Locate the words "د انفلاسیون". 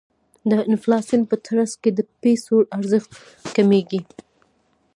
0.49-1.21